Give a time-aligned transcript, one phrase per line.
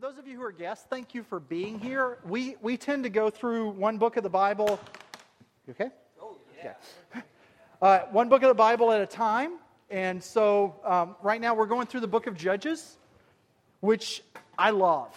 [0.00, 2.16] for those of you who are guests, thank you for being here.
[2.24, 4.80] We, we tend to go through one book of the Bible.
[5.66, 5.90] You okay?
[6.20, 6.74] Oh, yeah.
[7.82, 9.52] Uh, one book of the Bible at a time.
[9.88, 12.98] And so um, right now we're going through the book of Judges,
[13.80, 14.22] which
[14.58, 15.16] I love.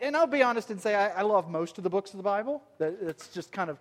[0.00, 2.22] And I'll be honest and say I, I love most of the books of the
[2.22, 2.62] Bible.
[2.78, 3.80] It's just kind of,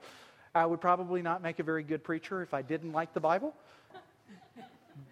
[0.56, 3.54] I would probably not make a very good preacher if I didn't like the Bible.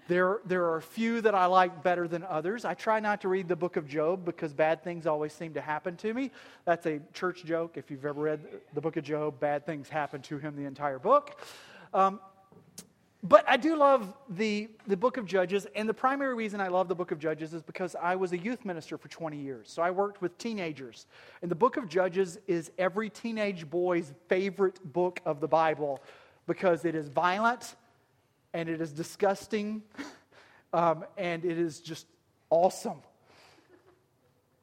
[0.08, 2.64] There, there are a few that I like better than others.
[2.64, 5.62] I try not to read the book of Job because bad things always seem to
[5.62, 6.32] happen to me.
[6.64, 7.76] That's a church joke.
[7.76, 8.40] If you've ever read
[8.74, 11.42] the book of Job, bad things happen to him the entire book.
[11.94, 12.22] Um,
[13.22, 16.88] but I do love the, the book of Judges, and the primary reason I love
[16.88, 19.70] the book of Judges is because I was a youth minister for 20 years.
[19.70, 21.08] So I worked with teenagers.
[21.42, 26.02] And the book of Judges is every teenage boy's favorite book of the Bible
[26.46, 27.76] because it is violent
[28.54, 29.84] and it is disgusting,
[30.74, 32.08] um, and it is just
[32.50, 33.00] awesome.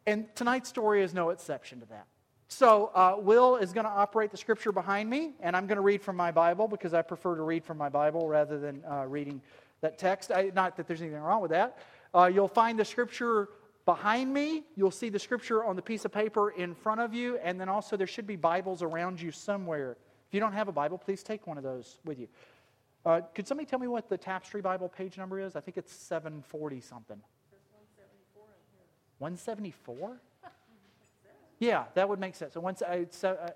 [0.06, 2.06] And tonight's story is no exception to that.
[2.48, 5.82] So, uh, Will is going to operate the scripture behind me, and I'm going to
[5.82, 9.06] read from my Bible because I prefer to read from my Bible rather than uh,
[9.06, 9.40] reading
[9.80, 10.30] that text.
[10.30, 11.78] I, not that there's anything wrong with that.
[12.14, 13.48] Uh, you'll find the scripture
[13.86, 14.62] behind me.
[14.76, 17.68] You'll see the scripture on the piece of paper in front of you, and then
[17.68, 19.96] also there should be Bibles around you somewhere.
[20.28, 22.28] If you don't have a Bible, please take one of those with you.
[23.04, 25.56] Uh, could somebody tell me what the Tapestry Bible page number is?
[25.56, 27.20] I think it's 740 something.
[29.18, 30.20] 174?
[31.60, 32.54] Yeah, that would make sense.
[32.54, 33.06] So once I,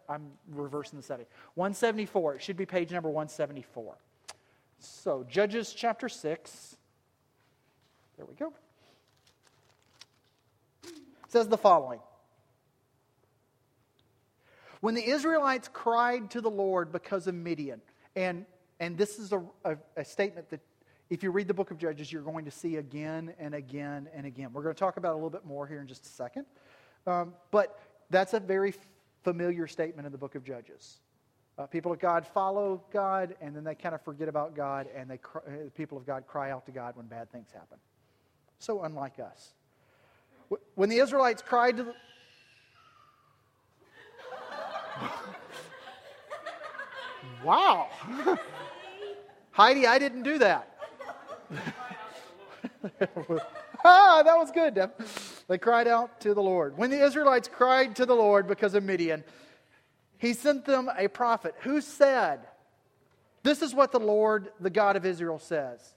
[0.09, 1.27] am reversing the setting.
[1.55, 2.37] 174.
[2.37, 3.97] It should be page number 174.
[4.79, 6.77] So Judges chapter 6.
[8.17, 8.53] There we go.
[10.85, 10.93] It
[11.29, 12.01] says the following.
[14.81, 17.81] When the Israelites cried to the Lord because of Midian,
[18.15, 18.47] and
[18.81, 20.61] and this is a, a, a, statement that
[21.11, 24.27] if you read the book of Judges, you're going to see again and again and
[24.27, 24.53] again.
[24.53, 26.45] We're going to talk about a little bit more here in just a second.
[27.07, 28.75] Um, but that's a very
[29.25, 30.99] familiar statement in the book of Judges.
[31.59, 35.11] Uh, people of God follow God, and then they kind of forget about God, and
[35.11, 37.79] they cry, the people of God cry out to God when bad things happen.
[38.59, 39.55] So unlike us.
[40.77, 41.95] When the Israelites cried to the,
[47.45, 47.89] wow.
[49.59, 50.73] Heidi, I didn't do that.
[53.85, 54.93] ah, that was good, Deb.
[55.49, 56.79] They cried out to the Lord.
[56.79, 59.25] When the Israelites cried to the Lord because of Midian,
[60.17, 62.47] he sent them a prophet who said,
[63.43, 65.93] This is what the Lord, the God of Israel, says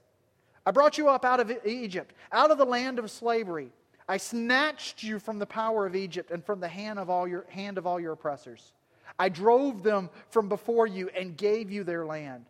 [0.66, 3.70] I brought you up out of Egypt, out of the land of slavery.
[4.08, 7.46] I snatched you from the power of Egypt and from the hand of all your,
[7.50, 8.74] hand of all your oppressors.
[9.20, 12.46] I drove them from before you and gave you their land.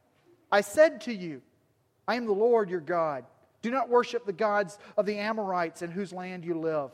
[0.51, 1.41] I said to you,
[2.07, 3.25] I am the Lord your God.
[3.61, 6.91] Do not worship the gods of the Amorites in whose land you live.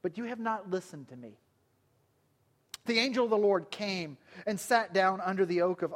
[0.00, 1.34] But you have not listened to me.
[2.86, 4.16] The angel of the Lord came
[4.46, 5.94] and sat down under the oak of,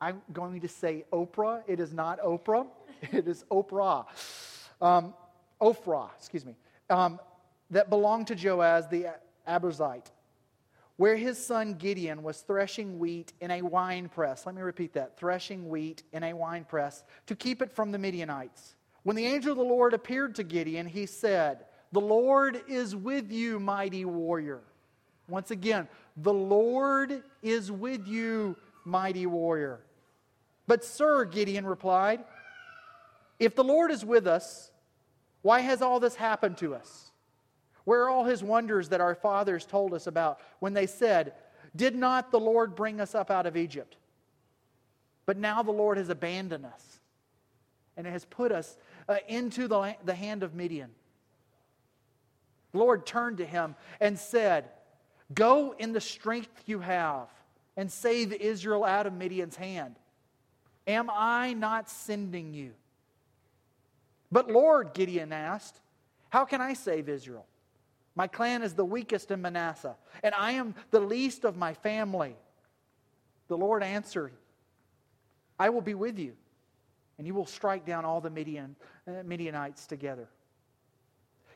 [0.00, 1.62] I'm going to say Oprah.
[1.66, 2.66] It is not Oprah,
[3.12, 4.04] it is Oprah.
[4.80, 5.14] Um,
[5.60, 6.56] Ophrah, excuse me,
[6.90, 7.18] um,
[7.70, 9.06] that belonged to Joash the
[9.48, 10.10] Abiezrite
[10.96, 14.46] where his son Gideon was threshing wheat in a wine press.
[14.46, 17.98] Let me repeat that threshing wheat in a wine press to keep it from the
[17.98, 18.76] Midianites.
[19.02, 23.32] When the angel of the Lord appeared to Gideon, he said, The Lord is with
[23.32, 24.60] you, mighty warrior.
[25.28, 29.80] Once again, the Lord is with you, mighty warrior.
[30.66, 32.24] But, sir, Gideon replied,
[33.38, 34.70] If the Lord is with us,
[35.42, 37.11] why has all this happened to us?
[37.84, 41.34] Where are all his wonders that our fathers told us about when they said,
[41.74, 43.96] Did not the Lord bring us up out of Egypt?
[45.26, 47.00] But now the Lord has abandoned us
[47.96, 48.76] and has put us
[49.08, 50.90] uh, into the, the hand of Midian.
[52.72, 54.68] The Lord turned to him and said,
[55.34, 57.28] Go in the strength you have
[57.76, 59.96] and save Israel out of Midian's hand.
[60.86, 62.72] Am I not sending you?
[64.30, 65.80] But Lord, Gideon asked,
[66.30, 67.46] How can I save Israel?
[68.14, 72.36] My clan is the weakest in Manasseh, and I am the least of my family.
[73.48, 74.32] The Lord answered,
[75.58, 76.34] I will be with you,
[77.16, 78.76] and you will strike down all the Midian,
[79.06, 80.28] uh, Midianites together.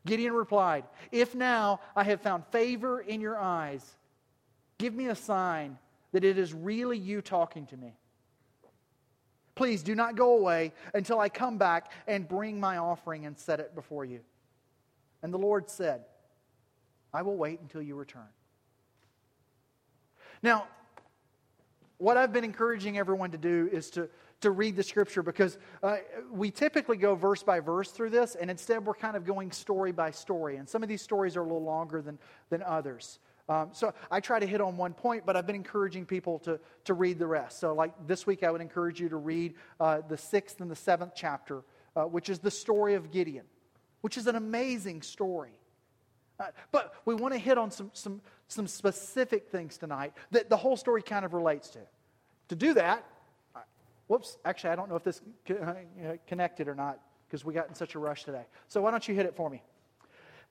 [0.07, 3.85] Gideon replied, If now I have found favor in your eyes,
[4.79, 5.79] give me a sign
[6.13, 7.95] that it is really you talking to me.
[9.55, 13.59] Please do not go away until I come back and bring my offering and set
[13.59, 14.21] it before you.
[15.23, 16.05] And the Lord said,
[17.13, 18.29] I will wait until you return.
[20.43, 20.67] Now,
[21.99, 24.09] what I've been encouraging everyone to do is to,
[24.43, 25.97] to read the scripture because uh,
[26.31, 29.93] we typically go verse by verse through this, and instead we're kind of going story
[29.93, 30.57] by story.
[30.57, 32.19] And some of these stories are a little longer than,
[32.51, 33.19] than others.
[33.49, 36.59] Um, so I try to hit on one point, but I've been encouraging people to,
[36.85, 37.61] to read the rest.
[37.61, 40.77] So, like this week, I would encourage you to read uh, the sixth and the
[40.77, 41.63] seventh chapter,
[41.95, 43.45] uh, which is the story of Gideon,
[44.01, 45.53] which is an amazing story.
[46.39, 50.57] Uh, but we want to hit on some, some, some specific things tonight that the
[50.57, 51.81] whole story kind of relates to.
[52.49, 53.05] To do that,
[54.07, 55.75] whoops, actually, I don't know if this uh,
[56.27, 58.45] connected or not because we got in such a rush today.
[58.69, 59.63] So why don't you hit it for me?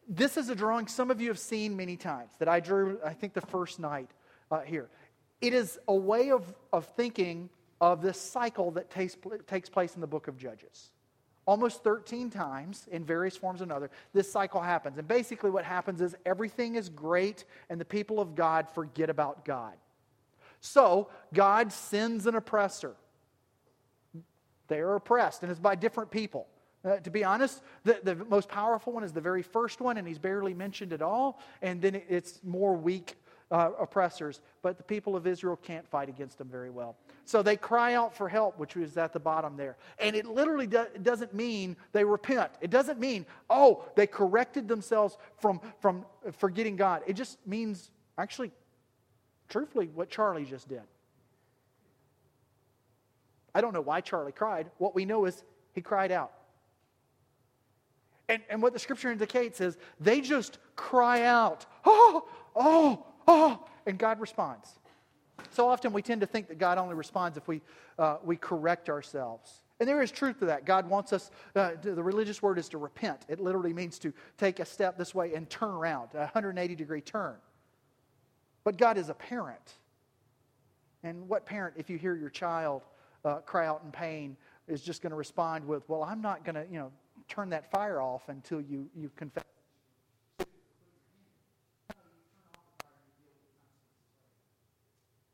[0.07, 3.13] This is a drawing some of you have seen many times that I drew, I
[3.13, 4.09] think, the first night
[4.51, 4.89] uh, here.
[5.41, 7.49] It is a way of, of thinking
[7.81, 9.17] of this cycle that takes,
[9.47, 10.91] takes place in the book of Judges.
[11.45, 14.97] Almost 13 times in various forms and other, this cycle happens.
[14.97, 19.45] And basically, what happens is everything is great, and the people of God forget about
[19.45, 19.73] God.
[20.59, 22.95] So, God sends an oppressor.
[24.67, 26.47] They are oppressed, and it's by different people.
[26.83, 30.07] Uh, to be honest, the, the most powerful one is the very first one, and
[30.07, 31.39] he's barely mentioned at all.
[31.61, 33.15] And then it's more weak
[33.51, 34.41] uh, oppressors.
[34.61, 36.95] But the people of Israel can't fight against them very well.
[37.25, 39.77] So they cry out for help, which is at the bottom there.
[39.99, 42.51] And it literally do, doesn't mean they repent.
[42.61, 46.05] It doesn't mean, oh, they corrected themselves from, from
[46.37, 47.01] forgetting God.
[47.07, 48.51] It just means, actually,
[49.49, 50.83] truthfully, what Charlie just did.
[53.53, 54.69] I don't know why Charlie cried.
[54.79, 55.43] What we know is
[55.73, 56.31] he cried out.
[58.27, 63.97] And, and what the scripture indicates is they just cry out, oh, oh, oh, and
[63.97, 64.79] God responds.
[65.51, 67.61] So often we tend to think that God only responds if we,
[67.99, 69.61] uh, we correct ourselves.
[69.79, 70.65] And there is truth to that.
[70.65, 73.25] God wants us, uh, the religious word is to repent.
[73.27, 77.01] It literally means to take a step this way and turn around, a 180 degree
[77.01, 77.35] turn.
[78.63, 79.75] But God is a parent.
[81.03, 82.83] And what parent, if you hear your child
[83.25, 84.37] uh, cry out in pain,
[84.67, 86.91] is just going to respond with, Well, I'm not going to, you know,
[87.27, 89.43] turn that fire off until you, you confess.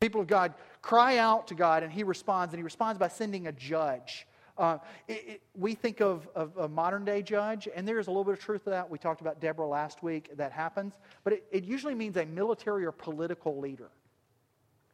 [0.02, 3.46] People of God cry out to God, and He responds, and He responds by sending
[3.46, 4.26] a judge.
[4.58, 8.10] Uh, it, it, we think of, of, a modern day judge, and there is a
[8.10, 8.90] little bit of truth to that.
[8.90, 10.94] We talked about Deborah last week, that happens.
[11.22, 13.90] But it, it usually means a military or political leader.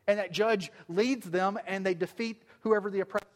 [0.07, 3.28] And that judge leads them, and they defeat whoever the oppressor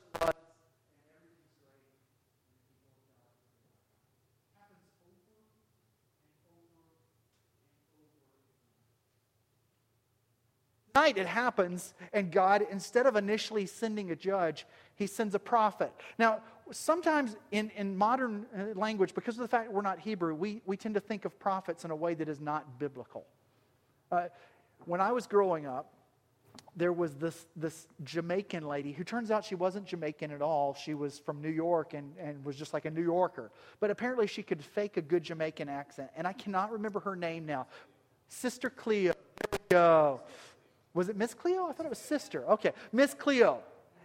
[10.94, 15.92] night it happens, and God, instead of initially sending a judge, he sends a prophet.
[16.18, 16.40] Now,
[16.70, 20.76] sometimes in, in modern uh, language, because of the fact we're not Hebrew, we, we
[20.76, 23.24] tend to think of prophets in a way that is not biblical.
[24.10, 24.28] Uh,
[24.84, 25.92] when I was growing up,
[26.74, 30.74] there was this, this Jamaican lady who turns out she wasn't Jamaican at all.
[30.74, 33.50] She was from New York and, and was just like a New Yorker.
[33.80, 36.10] But apparently she could fake a good Jamaican accent.
[36.16, 37.66] And I cannot remember her name now.
[38.28, 39.12] Sister Cleo.
[39.12, 40.20] There we go.
[40.94, 41.66] Was it Miss Cleo?
[41.66, 42.44] I thought it was sister.
[42.50, 43.60] Okay, Miss Cleo.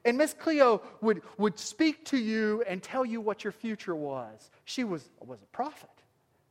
[0.06, 4.50] And Miss Cleo would, would speak to you and tell you what your future was.
[4.64, 5.90] She was, was a prophet.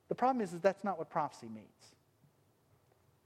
[0.09, 1.67] The problem is, is that's not what prophecy means.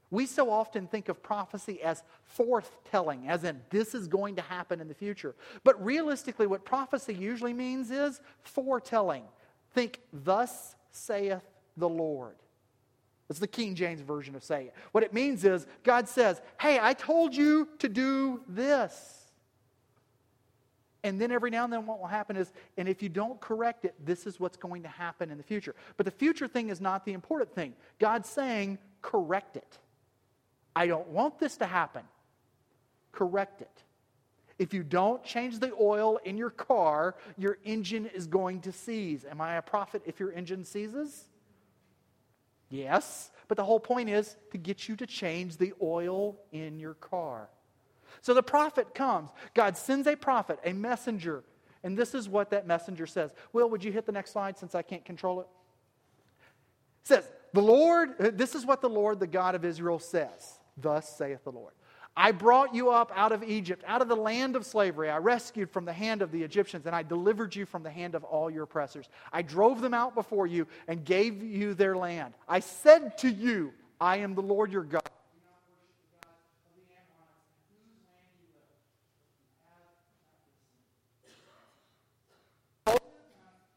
[0.09, 2.03] We so often think of prophecy as
[2.37, 5.35] forthtelling, as in this is going to happen in the future.
[5.63, 9.23] But realistically, what prophecy usually means is foretelling.
[9.73, 11.41] Think, thus saith
[11.77, 12.35] the Lord.
[13.31, 14.73] It's the King James version of saying it.
[14.91, 19.17] What it means is God says, Hey, I told you to do this.
[21.03, 23.85] And then every now and then, what will happen is, and if you don't correct
[23.85, 25.73] it, this is what's going to happen in the future.
[25.97, 27.73] But the future thing is not the important thing.
[27.97, 29.79] God's saying, correct it.
[30.75, 32.03] I don't want this to happen.
[33.13, 33.83] Correct it.
[34.59, 39.25] If you don't change the oil in your car, your engine is going to seize.
[39.25, 41.29] Am I a prophet if your engine seizes?
[42.71, 46.93] Yes, but the whole point is to get you to change the oil in your
[46.95, 47.49] car.
[48.21, 49.29] So the prophet comes.
[49.53, 51.43] God sends a prophet, a messenger.
[51.83, 53.33] And this is what that messenger says.
[53.51, 55.47] Will, would you hit the next slide since I can't control it?
[57.03, 60.59] It says, The Lord, this is what the Lord, the God of Israel, says.
[60.77, 61.73] Thus saith the Lord.
[62.15, 65.09] I brought you up out of Egypt, out of the land of slavery.
[65.09, 68.15] I rescued from the hand of the Egyptians, and I delivered you from the hand
[68.15, 69.07] of all your oppressors.
[69.31, 72.33] I drove them out before you and gave you their land.
[72.49, 75.03] I said to you, I am the Lord your God.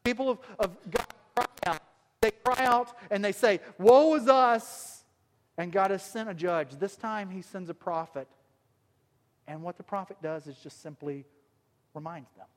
[0.03, 1.81] People of, of God cry out.
[2.21, 4.94] They cry out and they say, Woe is us!
[5.57, 6.77] And God has sent a judge.
[6.79, 8.27] This time he sends a prophet.
[9.47, 11.25] And what the prophet does is just simply
[11.93, 12.47] reminds them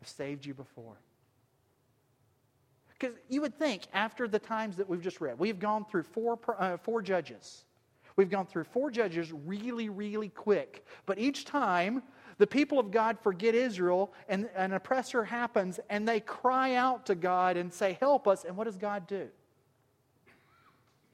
[0.00, 0.96] I've saved you before.
[2.98, 6.38] Because you would think, after the times that we've just read, we've gone through four,
[6.58, 7.64] uh, four judges.
[8.16, 10.84] We've gone through four judges really, really quick.
[11.06, 12.02] But each time,
[12.38, 17.14] the people of God forget Israel, and an oppressor happens, and they cry out to
[17.14, 18.44] God and say, Help us.
[18.44, 19.28] And what does God do?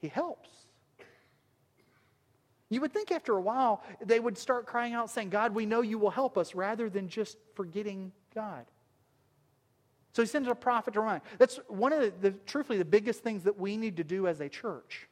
[0.05, 0.49] He helps.
[2.69, 5.81] You would think after a while they would start crying out, saying, God, we know
[5.81, 8.65] you will help us, rather than just forgetting God.
[10.13, 11.21] So he sends a prophet to remind.
[11.39, 14.41] That's one of the, the, truthfully, the biggest things that we need to do as
[14.41, 15.07] a church.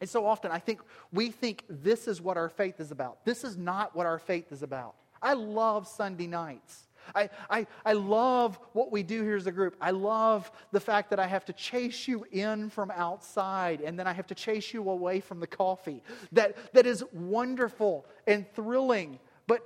[0.00, 0.80] And so often I think
[1.12, 3.24] we think this is what our faith is about.
[3.24, 4.96] This is not what our faith is about.
[5.22, 6.88] I love Sunday nights.
[7.14, 9.76] I, I, I love what we do here as a group.
[9.80, 14.06] I love the fact that I have to chase you in from outside and then
[14.06, 16.02] I have to chase you away from the coffee.
[16.32, 19.18] That, that is wonderful and thrilling.
[19.46, 19.62] But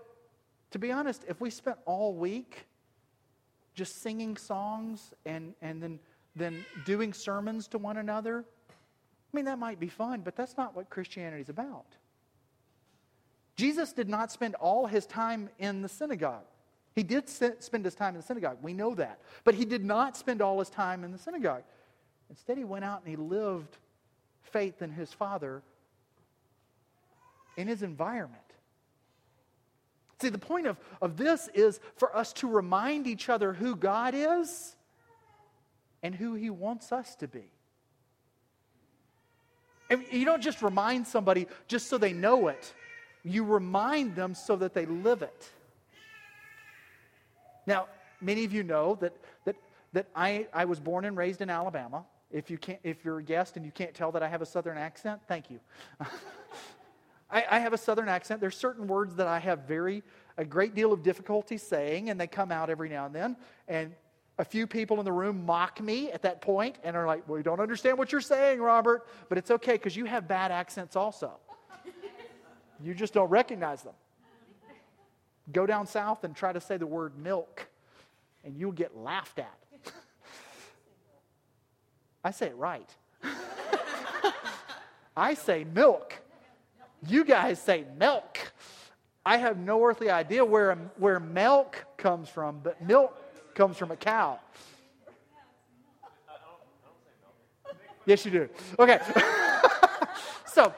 [0.70, 2.66] to be honest, if we spent all week
[3.74, 5.98] just singing songs and, and then,
[6.36, 10.76] then doing sermons to one another, I mean, that might be fun, but that's not
[10.76, 11.86] what Christianity is about.
[13.56, 16.44] Jesus did not spend all his time in the synagogue.
[16.94, 18.58] He did spend his time in the synagogue.
[18.62, 19.20] We know that.
[19.42, 21.64] But he did not spend all his time in the synagogue.
[22.30, 23.76] Instead, he went out and he lived
[24.42, 25.62] faith in his Father
[27.56, 28.40] in his environment.
[30.20, 34.14] See, the point of, of this is for us to remind each other who God
[34.16, 34.76] is
[36.02, 37.44] and who he wants us to be.
[39.90, 42.72] And you don't just remind somebody just so they know it,
[43.22, 45.50] you remind them so that they live it.
[47.66, 47.86] Now,
[48.20, 49.56] many of you know that, that,
[49.92, 52.04] that I, I was born and raised in Alabama.
[52.30, 54.46] If, you can't, if you're a guest and you can't tell that I have a
[54.46, 55.60] southern accent, thank you.
[57.30, 58.40] I, I, have a southern accent.
[58.40, 60.02] There's certain words that I have very,
[60.36, 63.36] a great deal of difficulty saying, and they come out every now and then.
[63.68, 63.94] And
[64.38, 67.36] a few people in the room mock me at that point and are like, well,
[67.36, 69.06] we don't understand what you're saying, Robert.
[69.28, 71.32] But it's okay because you have bad accents also.
[72.82, 73.94] you just don't recognize them.
[75.52, 77.68] Go down south and try to say the word milk,
[78.44, 79.58] and you'll get laughed at.
[82.24, 82.88] I say it right.
[85.16, 86.14] I say milk.
[87.06, 88.38] You guys say milk.
[89.26, 93.14] I have no earthly idea where, where milk comes from, but milk
[93.54, 94.40] comes from a cow.
[98.06, 98.48] Yes, you do.
[98.78, 99.00] Okay.
[100.46, 100.74] so,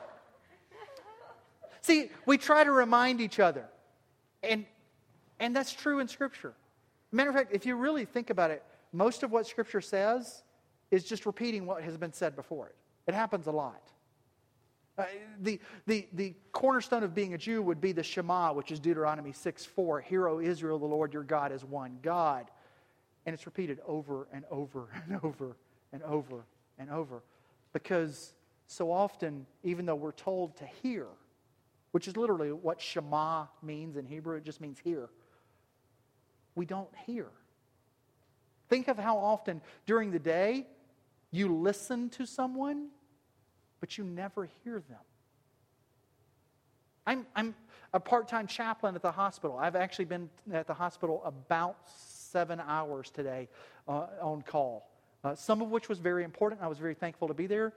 [1.81, 3.67] see, we try to remind each other.
[4.49, 4.65] And,
[5.41, 6.55] and that's true in Scripture.
[7.13, 8.63] Matter of fact, if you really think about it,
[8.93, 10.43] most of what Scripture says
[10.91, 12.75] is just repeating what has been said before it.
[13.07, 13.83] It happens a lot.
[14.99, 15.05] Uh,
[15.43, 19.33] the, the, the cornerstone of being a Jew would be the Shema, which is Deuteronomy
[19.33, 20.01] 6 4.
[20.01, 22.51] Hear, O Israel, the Lord your God is one God.
[23.27, 25.57] And it's repeated over and over and over
[25.93, 26.45] and over
[26.79, 27.23] and over.
[27.73, 28.33] Because
[28.67, 31.07] so often, even though we're told to hear,
[31.97, 34.37] which is literally what Shema means in Hebrew.
[34.37, 35.09] It just means hear.
[36.55, 37.29] We don't hear.
[38.69, 40.67] Think of how often during the day
[41.31, 42.89] you listen to someone,
[43.81, 44.99] but you never hear them.
[47.07, 47.55] I'm, I'm
[47.95, 49.57] a part time chaplain at the hospital.
[49.57, 53.49] I've actually been at the hospital about seven hours today
[53.89, 54.91] uh, on call,
[55.25, 56.61] uh, some of which was very important.
[56.61, 57.73] I was very thankful to be there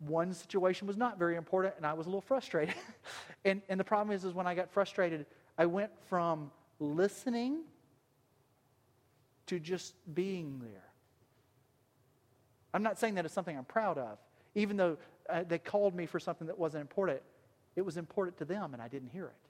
[0.00, 2.74] one situation was not very important and I was a little frustrated.
[3.44, 5.26] and, and the problem is, is when I got frustrated,
[5.58, 7.60] I went from listening
[9.46, 10.84] to just being there.
[12.72, 14.18] I'm not saying that it's something I'm proud of.
[14.54, 14.96] Even though
[15.28, 17.20] uh, they called me for something that wasn't important,
[17.76, 19.48] it was important to them and I didn't hear it.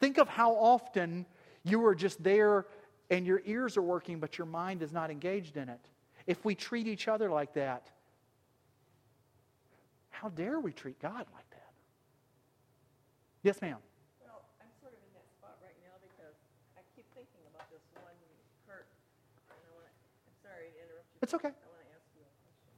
[0.00, 1.26] Think of how often
[1.62, 2.66] you are just there
[3.10, 5.80] and your ears are working, but your mind is not engaged in it.
[6.26, 7.90] If we treat each other like that,
[10.24, 11.68] how dare we treat God like that?
[13.44, 13.76] Yes, ma'am.
[14.24, 16.32] Well, I'm sort of in that spot right now because
[16.72, 18.16] I keep thinking about this one
[18.64, 18.88] Kurt,
[19.52, 21.20] and I want to, I'm sorry to interrupt you.
[21.20, 21.52] It's okay.
[21.52, 22.72] I want to ask you a question.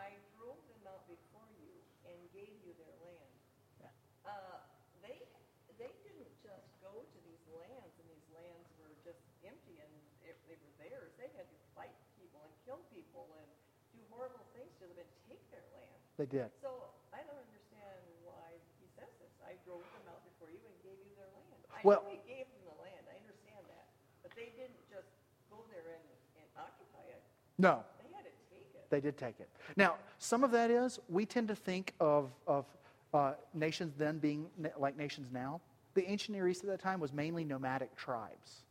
[0.00, 1.76] I drove them out before you
[2.08, 3.36] and gave you their land.
[3.84, 3.92] Yeah.
[4.24, 4.64] Uh,
[5.04, 5.28] they,
[5.76, 9.92] they didn't just go to these lands, and these lands were just empty, and
[10.24, 11.12] they were theirs.
[11.20, 13.48] They had to fight people and kill people and
[13.92, 16.03] do horrible things to them and take their land.
[16.16, 16.50] They did.
[16.62, 16.70] So
[17.10, 19.34] I don't understand why he says this.
[19.42, 21.58] I drove them out before you and gave you their land.
[21.74, 23.02] I well, know he gave them the land.
[23.10, 23.86] I understand that.
[24.22, 25.10] But they didn't just
[25.50, 26.06] go there and,
[26.38, 27.22] and occupy it.
[27.58, 27.82] No.
[27.98, 28.86] They had to take it.
[28.94, 29.50] They did take it.
[29.74, 32.66] Now, some of that is we tend to think of, of
[33.12, 35.60] uh, nations then being na- like nations now,
[35.94, 38.62] the ancient Near East at that time was mainly nomadic tribes.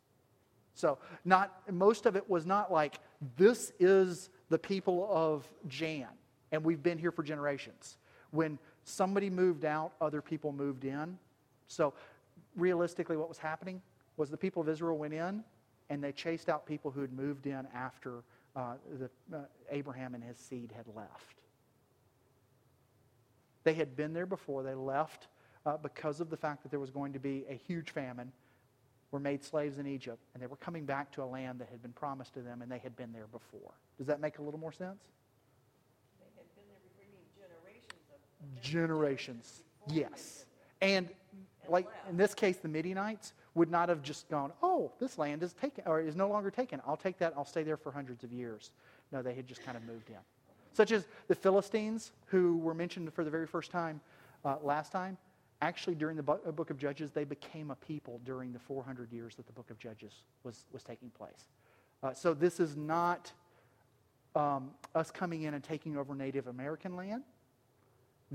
[0.75, 2.99] So, not most of it was not like
[3.37, 6.07] this is the people of Jan,
[6.53, 7.97] and we've been here for generations.
[8.31, 11.17] When somebody moved out, other people moved in.
[11.67, 11.93] So,
[12.55, 13.81] realistically, what was happening
[14.15, 15.43] was the people of Israel went in,
[15.89, 18.23] and they chased out people who had moved in after
[18.55, 19.41] uh, the, uh,
[19.71, 21.41] Abraham and his seed had left.
[23.63, 24.61] They had been there before.
[24.61, 25.27] They left
[25.65, 28.31] uh, because of the fact that there was going to be a huge famine
[29.11, 31.81] were made slaves in Egypt, and they were coming back to a land that had
[31.81, 33.71] been promised to them, and they had been there before.
[33.97, 35.03] Does that make a little more sense?
[36.19, 37.25] They had been there before, you mean
[38.61, 40.45] generations yes.
[40.81, 41.09] And
[41.69, 45.53] like in this case, the Midianites would not have just gone, "Oh, this land is
[45.53, 46.81] taken or is no longer taken.
[46.85, 47.33] I'll take that.
[47.37, 48.71] I'll stay there for hundreds of years."
[49.11, 50.17] No, they had just kind of moved in.
[50.73, 54.01] Such as the Philistines, who were mentioned for the very first time
[54.43, 55.17] uh, last time.
[55.61, 59.35] Actually, during the uh, book of Judges, they became a people during the 400 years
[59.35, 61.47] that the book of Judges was, was taking place.
[62.01, 63.31] Uh, so this is not
[64.35, 67.23] um, us coming in and taking over Native American land.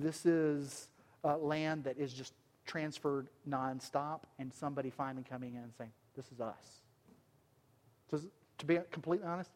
[0.01, 0.89] This is
[1.25, 2.33] uh, land that is just
[2.67, 6.83] transferred nonstop, and somebody finally coming in and saying, This is us.
[8.11, 8.21] So,
[8.59, 9.51] to be completely honest,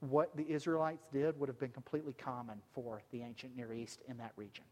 [0.00, 4.16] what the Israelites did would have been completely common for the ancient Near East in
[4.18, 4.64] that region.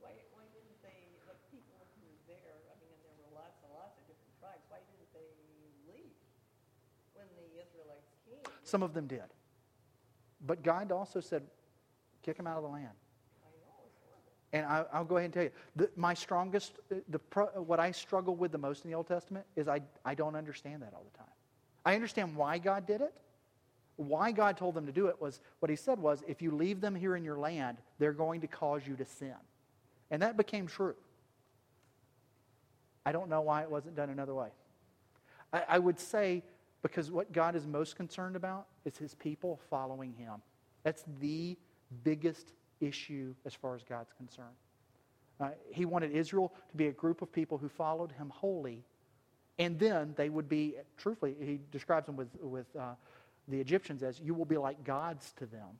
[0.00, 3.60] Why, why didn't they, the people who were there, I mean, and there were lots
[3.60, 5.28] and lots of different tribes, why didn't they
[5.88, 6.16] leave
[7.12, 8.40] when the Israelites came?
[8.64, 9.28] Some of them did.
[10.44, 11.44] But God also said,
[12.22, 12.92] Kick them out of the land.
[13.44, 14.36] I know, it's horrible.
[14.52, 17.78] And I, I'll go ahead and tell you, the, my strongest, uh, the, pro, what
[17.78, 20.92] I struggle with the most in the Old Testament is I, I don't understand that
[20.94, 21.32] all the time.
[21.84, 23.14] I understand why God did it.
[23.96, 26.80] Why God told them to do it was what he said was, if you leave
[26.80, 29.34] them here in your land, they're going to cause you to sin.
[30.10, 30.94] And that became true.
[33.04, 34.48] I don't know why it wasn't done another way.
[35.52, 36.42] I, I would say
[36.82, 40.40] because what God is most concerned about is his people following him.
[40.82, 41.56] That's the
[42.04, 44.56] biggest issue as far as God's concerned.
[45.40, 48.84] Uh, he wanted Israel to be a group of people who followed him wholly,
[49.58, 52.94] and then they would be, truthfully, he describes them with, with uh,
[53.48, 55.78] the Egyptians as you will be like gods to them.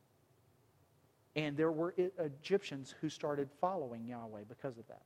[1.36, 5.02] And there were Egyptians who started following Yahweh because of that.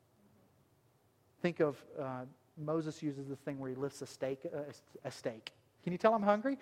[1.42, 2.22] Think of uh,
[2.56, 4.60] Moses uses this thing where he lifts a stake, uh,
[5.04, 5.52] a steak.
[5.82, 6.56] Can you tell I'm hungry?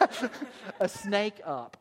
[0.80, 1.76] a snake up,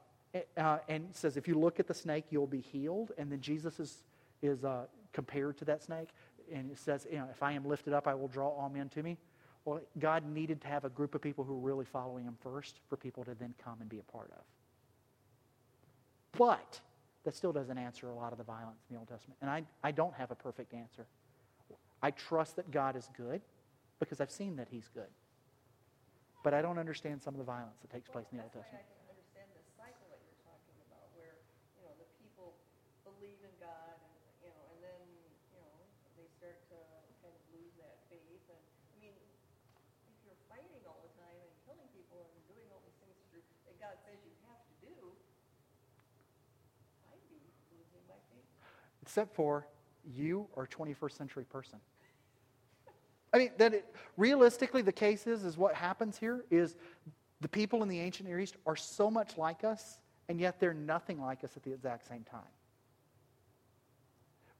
[0.58, 3.12] uh, and says, if you look at the snake, you'll be healed.
[3.18, 4.04] And then Jesus is
[4.42, 6.10] is uh, compared to that snake,
[6.52, 8.90] and it says, you know, if I am lifted up, I will draw all men
[8.90, 9.18] to me.
[9.66, 12.80] Well, God needed to have a group of people who were really following Him first
[12.90, 14.44] for people to then come and be a part of.
[16.38, 16.80] But
[17.24, 19.38] that still doesn't answer a lot of the violence in the Old Testament.
[19.42, 21.06] And I, I don't have a perfect answer.
[22.02, 23.42] I trust that God is good
[24.00, 25.12] because I've seen that He's good.
[26.44, 28.82] But I don't understand some of the violence that takes place in the Old Testament.
[28.82, 31.38] can understand the cycle that you're talking about, where,
[31.78, 32.58] you know, the people
[33.06, 35.02] believe in God, and, you know, and then,
[35.54, 35.70] you know,
[36.18, 36.78] they start to
[37.22, 41.54] kind of lose that faith, and, I mean, if you're fighting all the time and
[41.70, 44.98] killing people and doing all these things through, that God says you have to do,
[47.14, 47.38] I'd be
[47.70, 48.50] losing my faith.
[49.12, 49.68] Except for
[50.16, 51.80] you are a 21st century person.
[53.34, 56.78] I mean, that it, realistically, the case is, is what happens here is
[57.42, 60.74] the people in the ancient Near East are so much like us, and yet they're
[60.74, 62.40] nothing like us at the exact same time.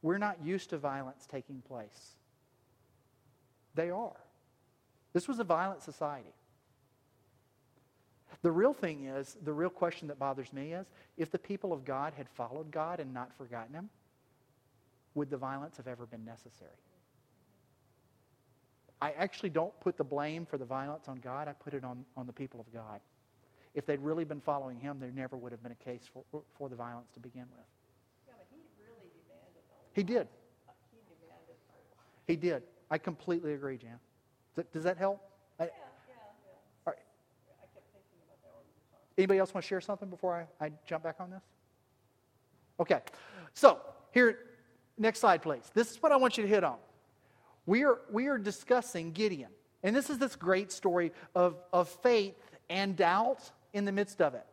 [0.02, 2.16] We're not used to violence taking place.
[3.74, 4.20] They are.
[5.14, 6.34] This was a violent society.
[8.42, 11.86] The real thing is, the real question that bothers me is if the people of
[11.86, 13.88] God had followed God and not forgotten Him,
[15.14, 16.70] would the violence have ever been necessary?
[19.00, 22.04] I actually don't put the blame for the violence on God, I put it on,
[22.16, 23.00] on the people of God.
[23.74, 26.68] If they'd really been following Him, there never would have been a case for, for
[26.68, 27.66] the violence to begin with.
[28.28, 29.82] Yeah, but he really demanded a lot.
[29.92, 30.28] He did.
[30.92, 32.04] He demanded a lot.
[32.28, 32.62] He did.
[32.90, 33.98] I completely agree, Jan.
[34.54, 35.20] Does that, does that help?
[35.58, 36.86] I, Yeah, yeah, yeah.
[36.86, 37.02] all right.
[37.58, 39.08] I kept thinking about that when you were talking.
[39.18, 41.42] Anybody else want to share something before I, I jump back on this?
[42.78, 43.00] Okay.
[43.54, 43.80] So,
[44.12, 44.38] here,
[44.98, 45.70] next slide, please.
[45.74, 46.76] This is what I want you to hit on.
[47.66, 49.50] We are, we are discussing Gideon.
[49.82, 52.34] And this is this great story of, of faith
[52.70, 54.46] and doubt in the midst of it.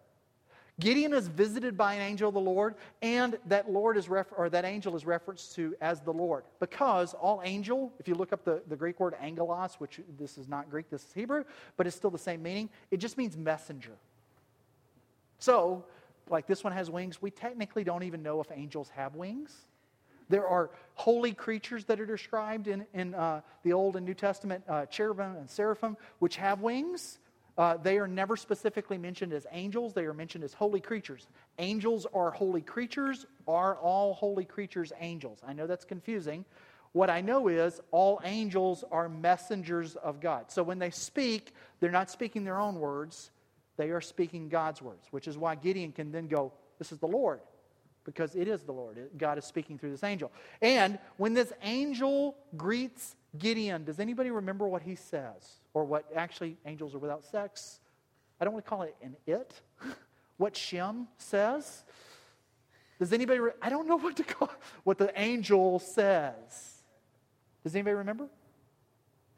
[0.79, 4.49] Gideon is visited by an angel of the Lord, and that Lord is refer- or
[4.49, 6.45] that angel is referenced to as the Lord.
[6.61, 10.47] Because all angel, if you look up the, the Greek word angelos, which this is
[10.47, 11.43] not Greek, this is Hebrew,
[11.75, 13.97] but it's still the same meaning, it just means messenger.
[15.39, 15.83] So,
[16.29, 19.53] like this one has wings, we technically don't even know if angels have wings,
[20.29, 24.63] There are holy creatures that are described in, in uh, the Old and New Testament,
[24.67, 27.19] uh, cherubim and seraphim, which have wings.
[27.57, 31.27] Uh, they are never specifically mentioned as angels, they are mentioned as holy creatures.
[31.57, 33.25] Angels are holy creatures.
[33.47, 35.39] Are all holy creatures angels?
[35.45, 36.45] I know that's confusing.
[36.93, 40.51] What I know is all angels are messengers of God.
[40.51, 43.29] So when they speak, they're not speaking their own words,
[43.77, 47.07] they are speaking God's words, which is why Gideon can then go, This is the
[47.07, 47.41] Lord,
[48.03, 48.97] because it is the Lord.
[49.17, 50.31] God is speaking through this angel.
[50.61, 55.59] And when this angel greets Gideon, does anybody remember what he says?
[55.73, 57.79] Or what actually angels are without sex?
[58.39, 59.53] I don't want to call it an it.
[60.37, 61.83] what Shem says?
[62.99, 64.51] Does anybody, re- I don't know what to call
[64.83, 66.83] what the angel says.
[67.63, 68.27] Does anybody remember?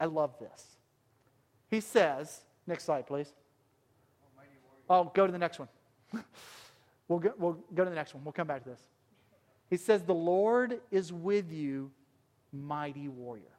[0.00, 0.64] I love this.
[1.68, 3.32] He says, next slide, please.
[4.88, 5.68] Oh, go to the next one.
[7.12, 8.24] we'll, go, we'll go to the next one.
[8.24, 8.80] We'll come back to this.
[9.70, 11.90] He says, The Lord is with you,
[12.52, 13.51] mighty warrior.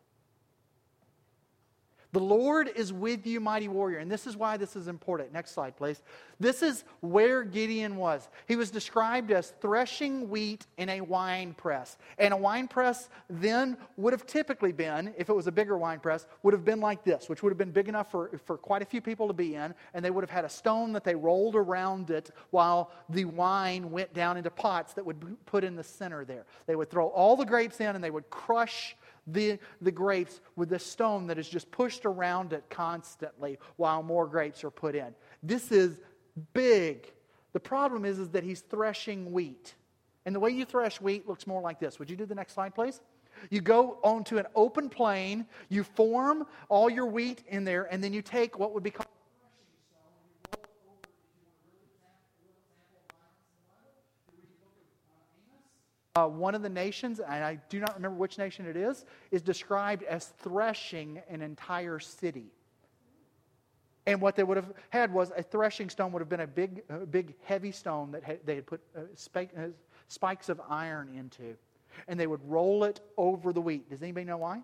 [2.14, 3.98] The Lord is with you, mighty warrior.
[3.98, 5.34] And this is why this is important.
[5.34, 6.04] Next slide, please.
[6.40, 8.30] This is where Gideon was.
[8.48, 11.98] He was described as threshing wheat in a wine press.
[12.20, 16.00] And a wine press then would have typically been, if it was a bigger wine
[16.00, 18.84] press, would have been like this, which would have been big enough for, for quite
[18.84, 19.74] a few people to be in.
[19.96, 23.90] And they would have had a stone that they rolled around it while the wine
[23.90, 26.46] went down into pots that would be put in the center there.
[26.68, 28.96] They would throw all the grapes in and they would crush
[29.28, 34.28] the, the grapes with the stone that is just pushed around it constantly while more
[34.28, 35.14] grapes are put in.
[35.42, 36.00] This is
[36.54, 37.12] big.
[37.54, 39.76] The problem is, is that he's threshing wheat.
[40.26, 42.00] And the way you thresh wheat looks more like this.
[42.00, 43.02] Would you do the next slide, please?
[43.50, 48.14] You go onto an open plain, you form all your wheat in there, and then
[48.14, 49.08] you take what would be called
[56.16, 59.42] Uh, one of the nations, and I do not remember which nation it is, is
[59.42, 62.52] described as threshing an entire city.
[64.06, 66.84] And what they would have had was a threshing stone would have been a big,
[66.88, 69.68] a big heavy stone that they had put uh, uh,
[70.08, 71.56] spikes of iron into.
[72.08, 73.90] And they would roll it over the wheat.
[73.90, 74.62] Does anybody know why?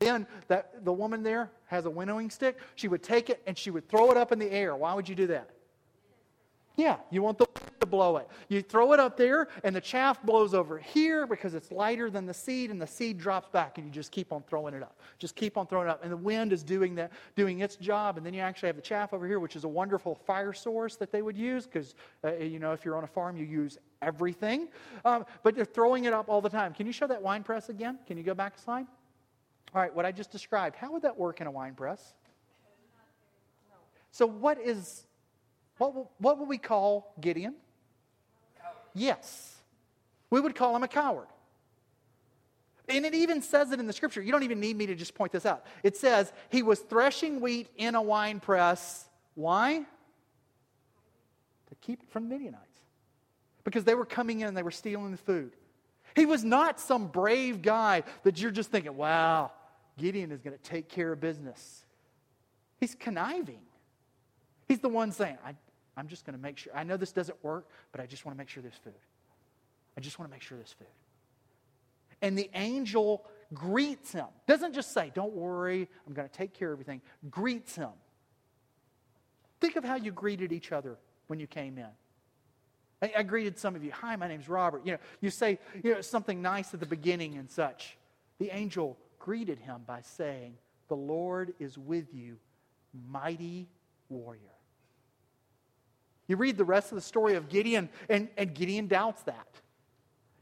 [0.00, 2.58] Then that, the woman there has a winnowing stick.
[2.74, 4.74] She would take it and she would throw it up in the air.
[4.74, 5.50] Why would you do that?
[6.76, 8.28] Yeah, you want the wind to blow it.
[8.48, 12.26] You throw it up there, and the chaff blows over here because it's lighter than
[12.26, 15.00] the seed, and the seed drops back, and you just keep on throwing it up.
[15.18, 16.02] Just keep on throwing it up.
[16.02, 18.82] And the wind is doing that, doing its job, and then you actually have the
[18.82, 22.34] chaff over here, which is a wonderful fire source that they would use because, uh,
[22.34, 24.68] you know, if you're on a farm, you use everything.
[25.06, 26.74] Um, but they're throwing it up all the time.
[26.74, 27.98] Can you show that wine press again?
[28.06, 28.86] Can you go back a slide?
[29.74, 32.14] All right, what I just described, how would that work in a wine press?
[34.10, 35.05] So, what is
[35.78, 37.54] what, what would we call Gideon?
[38.94, 39.54] Yes.
[40.30, 41.28] We would call him a coward.
[42.88, 44.22] And it even says it in the scripture.
[44.22, 45.64] You don't even need me to just point this out.
[45.82, 49.08] It says he was threshing wheat in a wine press.
[49.34, 49.84] Why?
[51.68, 52.62] To keep it from Midianites.
[53.64, 55.52] Because they were coming in and they were stealing the food.
[56.14, 59.50] He was not some brave guy that you're just thinking, wow,
[59.98, 61.84] Gideon is going to take care of business.
[62.78, 63.60] He's conniving.
[64.68, 65.54] He's the one saying, I,
[65.96, 66.72] I'm just going to make sure.
[66.74, 68.92] I know this doesn't work, but I just want to make sure there's food.
[69.96, 70.86] I just want to make sure there's food.
[72.22, 74.26] And the angel greets him.
[74.46, 77.00] Doesn't just say, Don't worry, I'm going to take care of everything.
[77.30, 77.90] Greets him.
[79.60, 81.88] Think of how you greeted each other when you came in.
[83.02, 83.92] I, I greeted some of you.
[83.92, 84.82] Hi, my name's Robert.
[84.84, 87.96] You know, you say you know, something nice at the beginning and such.
[88.38, 90.54] The angel greeted him by saying,
[90.88, 92.36] The Lord is with you,
[93.08, 93.68] mighty
[94.08, 94.55] warrior.
[96.28, 99.46] You read the rest of the story of Gideon, and, and Gideon doubts that.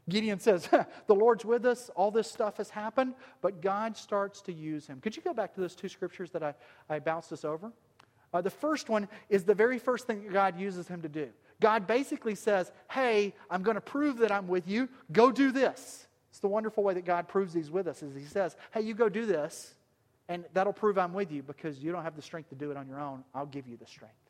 [0.09, 0.69] Gideon says,
[1.07, 5.01] The Lord's with us, all this stuff has happened, but God starts to use him.
[5.01, 6.53] Could you go back to those two scriptures that I,
[6.89, 7.71] I bounced us over?
[8.33, 11.29] Uh, the first one is the very first thing God uses him to do.
[11.61, 14.89] God basically says, Hey, I'm going to prove that I'm with you.
[15.11, 16.07] Go do this.
[16.29, 18.93] It's the wonderful way that God proves He's with us, is He says, Hey, you
[18.93, 19.73] go do this,
[20.27, 22.77] and that'll prove I'm with you because you don't have the strength to do it
[22.77, 23.23] on your own.
[23.33, 24.24] I'll give you the strength.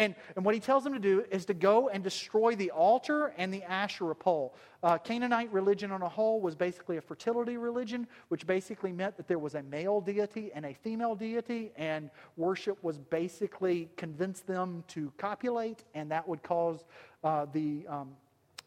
[0.00, 3.34] And, and what he tells them to do is to go and destroy the altar
[3.36, 4.54] and the Asherah pole.
[4.82, 9.28] Uh, Canaanite religion on a whole was basically a fertility religion, which basically meant that
[9.28, 12.08] there was a male deity and a female deity, and
[12.38, 16.86] worship was basically convinced them to copulate, and that would cause
[17.22, 18.08] uh, the, um,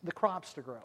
[0.04, 0.84] the crops to grow.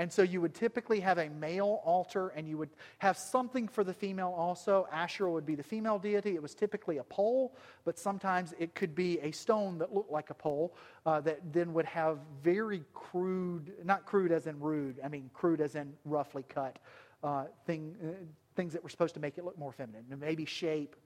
[0.00, 3.84] And so you would typically have a male altar and you would have something for
[3.84, 4.88] the female also.
[4.90, 6.34] Asherah would be the female deity.
[6.34, 10.30] It was typically a pole, but sometimes it could be a stone that looked like
[10.30, 15.08] a pole uh, that then would have very crude, not crude as in rude, I
[15.08, 16.78] mean crude as in roughly cut,
[17.22, 18.12] uh, thing, uh,
[18.56, 20.06] things that were supposed to make it look more feminine.
[20.18, 20.96] Maybe shape,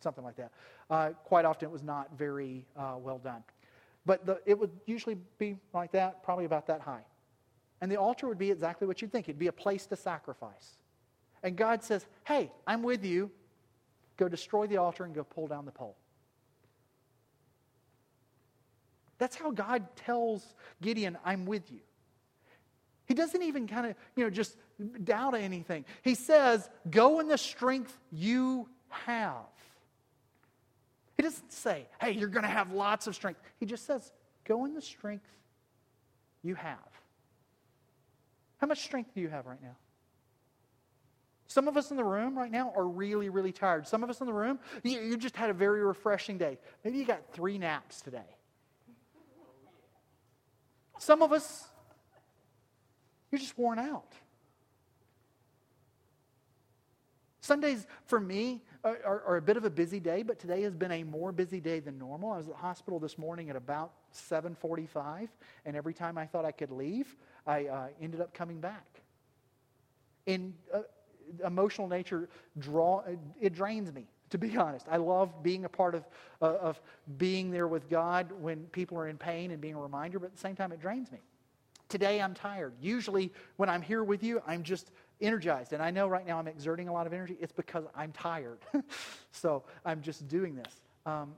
[0.00, 0.52] something like that.
[0.90, 3.42] Uh, quite often it was not very uh, well done.
[4.04, 7.04] But the, it would usually be like that, probably about that high.
[7.84, 10.78] And the altar would be exactly what you'd think it'd be a place to sacrifice.
[11.42, 13.30] And God says, Hey, I'm with you.
[14.16, 15.94] Go destroy the altar and go pull down the pole.
[19.18, 21.80] That's how God tells Gideon, I'm with you.
[23.04, 24.56] He doesn't even kind of, you know, just
[25.02, 25.84] doubt anything.
[26.00, 29.44] He says, Go in the strength you have.
[31.18, 33.42] He doesn't say, Hey, you're going to have lots of strength.
[33.60, 34.10] He just says,
[34.46, 35.28] Go in the strength
[36.42, 36.93] you have.
[38.58, 39.76] How much strength do you have right now?
[41.46, 43.86] Some of us in the room right now are really, really tired.
[43.86, 46.58] Some of us in the room, you, you just had a very refreshing day.
[46.82, 48.36] Maybe you got three naps today.
[50.98, 51.68] Some of us,
[53.30, 54.14] you're just worn out.
[57.44, 60.74] Sundays for me are, are, are, a bit of a busy day, but today has
[60.74, 62.32] been a more busy day than normal.
[62.32, 65.28] I was at the hospital this morning at about 7:45,
[65.66, 67.14] and every time I thought I could leave,
[67.46, 68.86] I uh, ended up coming back.
[70.26, 70.80] In uh,
[71.46, 72.28] emotional nature,
[72.58, 73.02] draw
[73.40, 74.06] it drains me.
[74.30, 76.04] To be honest, I love being a part of
[76.40, 76.80] uh, of
[77.18, 80.32] being there with God when people are in pain and being a reminder, but at
[80.32, 81.18] the same time, it drains me.
[81.88, 82.72] Today, I'm tired.
[82.80, 85.72] Usually, when I'm here with you, I'm just energized.
[85.72, 87.36] And I know right now I'm exerting a lot of energy.
[87.40, 88.58] It's because I'm tired.
[89.32, 90.80] so I'm just doing this.
[91.06, 91.34] Um,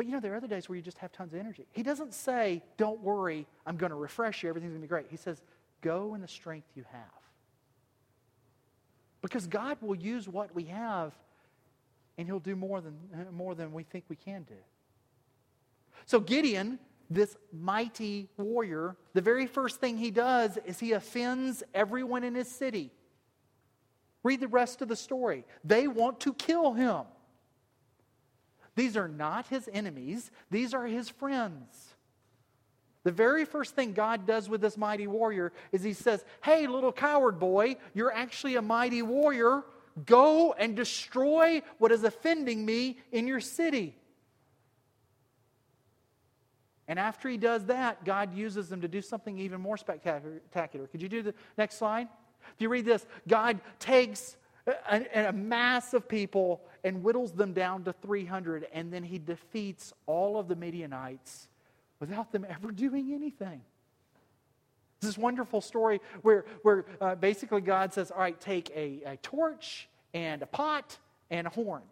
[0.00, 1.66] but you know, there are other days where you just have tons of energy.
[1.72, 5.08] He doesn't say, Don't worry, I'm going to refresh you, everything's going to be great.
[5.10, 5.42] He says,
[5.82, 7.02] Go in the strength you have.
[9.20, 11.12] Because God will use what we have
[12.16, 12.96] and He'll do more than,
[13.30, 14.54] more than we think we can do.
[16.06, 16.78] So Gideon,
[17.10, 22.48] this mighty warrior, the very first thing he does is he offends everyone in his
[22.48, 22.90] city.
[24.22, 25.44] Read the rest of the story.
[25.62, 27.02] They want to kill him.
[28.80, 31.94] These are not his enemies, these are his friends.
[33.02, 36.90] The very first thing God does with this mighty warrior is he says, Hey, little
[36.90, 39.64] coward boy, you're actually a mighty warrior.
[40.06, 43.94] Go and destroy what is offending me in your city.
[46.88, 50.86] And after he does that, God uses them to do something even more spectacular.
[50.86, 52.08] Could you do the next slide?
[52.54, 57.84] If you read this, God takes a, a mass of people and whittles them down
[57.84, 61.48] to 300, and then he defeats all of the Midianites
[61.98, 63.60] without them ever doing anything.
[65.00, 69.88] This wonderful story where, where uh, basically God says, All right, take a, a torch
[70.12, 70.98] and a pot
[71.30, 71.82] and a horn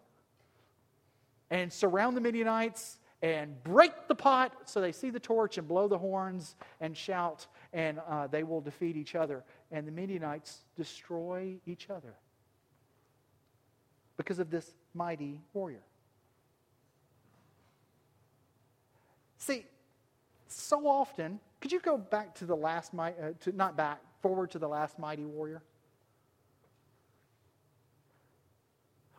[1.51, 5.87] and surround the Midianites and break the pot so they see the torch and blow
[5.87, 9.43] the horns and shout, and uh, they will defeat each other.
[9.71, 12.13] And the Midianites destroy each other
[14.15, 15.83] because of this mighty warrior.
[19.37, 19.65] See,
[20.47, 24.59] so often, could you go back to the last, uh, to, not back, forward to
[24.59, 25.61] the last mighty warrior?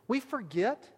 [0.07, 0.89] We forget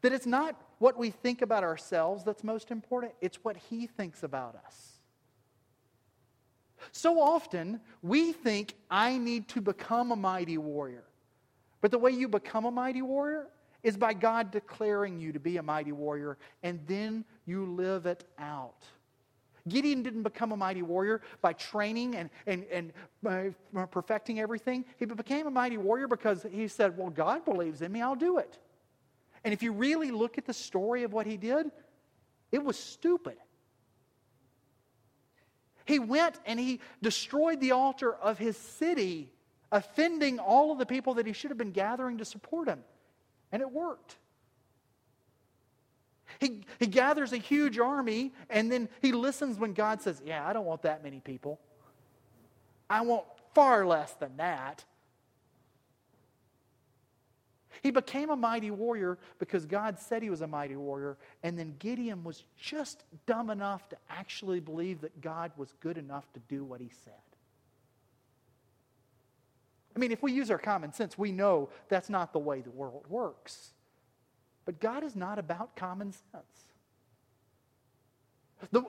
[0.00, 4.22] that it's not what we think about ourselves that's most important, it's what he thinks
[4.22, 4.92] about us.
[6.90, 11.04] So often, we think, I need to become a mighty warrior.
[11.82, 13.48] But the way you become a mighty warrior
[13.82, 18.24] is by God declaring you to be a mighty warrior, and then you live it
[18.38, 18.84] out.
[19.68, 22.92] Gideon didn't become a mighty warrior by training and, and, and
[23.76, 24.84] uh, perfecting everything.
[24.98, 28.38] He became a mighty warrior because he said, Well, God believes in me, I'll do
[28.38, 28.58] it.
[29.44, 31.70] And if you really look at the story of what he did,
[32.52, 33.36] it was stupid.
[35.84, 39.32] He went and he destroyed the altar of his city
[39.72, 42.84] offending all of the people that he should have been gathering to support him.
[43.50, 44.16] And it worked.
[46.38, 50.52] He, he gathers a huge army and then he listens when God says, Yeah, I
[50.52, 51.58] don't want that many people.
[52.88, 54.84] I want far less than that.
[57.82, 61.74] He became a mighty warrior because God said he was a mighty warrior, and then
[61.80, 66.64] Gideon was just dumb enough to actually believe that God was good enough to do
[66.64, 67.31] what he said.
[69.94, 72.70] I mean, if we use our common sense, we know that's not the way the
[72.70, 73.72] world works.
[74.64, 76.44] But God is not about common sense.
[78.70, 78.84] The,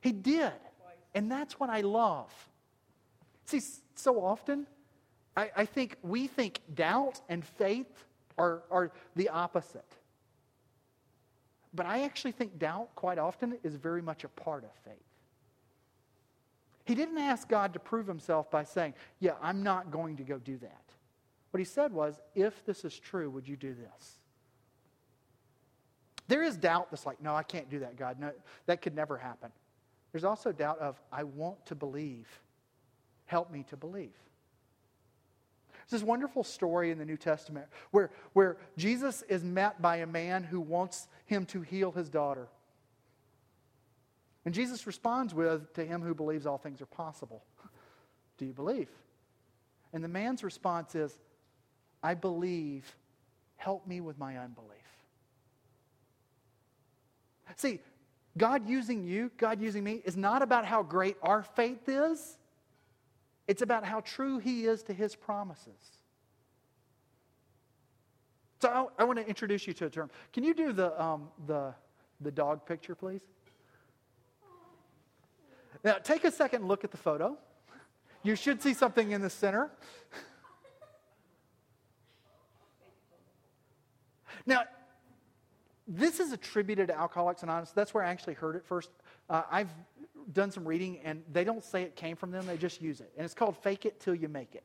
[0.00, 0.52] he did.
[1.14, 2.32] And that's what I love.
[3.46, 3.60] See,
[3.94, 4.66] so often,
[5.36, 8.04] I, I think we think doubt and faith
[8.36, 9.90] are, are the opposite.
[11.74, 15.07] But I actually think doubt, quite often, is very much a part of faith.
[16.88, 20.38] He didn't ask God to prove himself by saying, Yeah, I'm not going to go
[20.38, 20.84] do that.
[21.50, 24.20] What he said was, If this is true, would you do this?
[26.28, 28.18] There is doubt that's like, No, I can't do that, God.
[28.18, 28.32] No,
[28.64, 29.50] that could never happen.
[30.12, 32.26] There's also doubt of, I want to believe.
[33.26, 34.16] Help me to believe.
[35.90, 40.06] There's this wonderful story in the New Testament where, where Jesus is met by a
[40.06, 42.48] man who wants him to heal his daughter.
[44.48, 47.44] And Jesus responds with, To him who believes all things are possible.
[48.38, 48.88] Do you believe?
[49.92, 51.18] And the man's response is,
[52.02, 52.96] I believe.
[53.56, 54.78] Help me with my unbelief.
[57.56, 57.80] See,
[58.38, 62.38] God using you, God using me, is not about how great our faith is.
[63.48, 65.98] It's about how true He is to His promises.
[68.62, 70.08] So I, I want to introduce you to a term.
[70.32, 71.74] Can you do the, um, the,
[72.22, 73.20] the dog picture, please?
[75.84, 77.36] Now, take a second look at the photo.
[78.22, 79.70] You should see something in the center.
[84.44, 84.64] Now,
[85.86, 87.70] this is attributed to Alcoholics Anonymous.
[87.70, 88.90] That's where I actually heard it first.
[89.30, 89.70] Uh, I've
[90.32, 93.10] done some reading, and they don't say it came from them, they just use it.
[93.16, 94.64] And it's called fake it till you make it,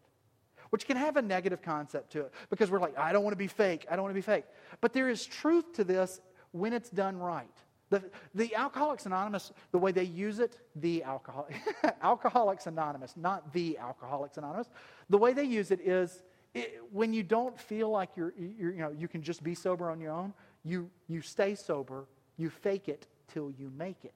[0.70, 3.38] which can have a negative concept to it because we're like, I don't want to
[3.38, 3.86] be fake.
[3.90, 4.46] I don't want to be fake.
[4.82, 6.22] But there is truth to this
[6.52, 7.48] when it's done right.
[7.94, 8.02] The,
[8.34, 11.48] the Alcoholics Anonymous, the way they use it, the alcohol,
[12.02, 14.68] Alcoholics Anonymous, not the Alcoholics Anonymous,
[15.12, 16.24] the way they use it is
[16.56, 19.92] it, when you don't feel like you're, you're, you know, you can just be sober
[19.92, 24.16] on your own, you, you stay sober, you fake it till you make it.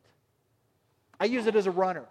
[1.19, 2.05] I use it as a runner.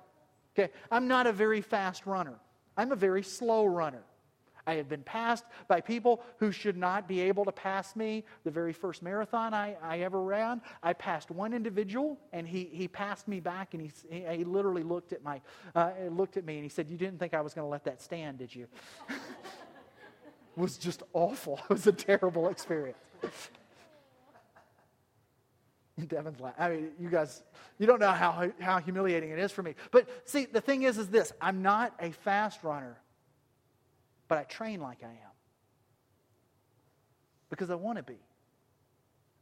[0.57, 2.39] Okay, I'm not a very fast runner.
[2.77, 4.05] I'm a very slow runner.
[4.67, 8.25] I have been passed by people who should not be able to pass me.
[8.45, 12.89] The very first marathon I, I ever ran, I passed one individual, and he, he
[12.89, 15.41] passed me back, and he, he, literally looked at, my,
[15.75, 17.85] uh, looked at me, and he said, You didn't think I was going to let
[17.85, 18.67] that stand, did you?
[19.09, 19.17] it
[20.57, 21.61] was just awful.
[21.65, 22.99] It was a terrible experience.
[26.09, 26.63] Devin's laughing.
[26.63, 27.43] I mean, you guys,
[27.79, 29.75] you don't know how, how humiliating it is for me.
[29.91, 32.99] But see, the thing is, is this I'm not a fast runner,
[34.29, 35.37] but I train like I am
[37.51, 38.19] because I want to be.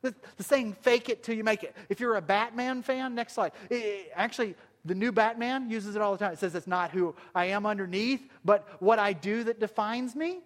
[0.02, 1.74] The, saying, fake it till you make it.
[1.88, 3.52] If you're a Batman fan, next slide.
[3.70, 6.32] It, actually, the new Batman uses it all the time.
[6.34, 10.40] It says it's not who I am underneath, but what I do that defines me.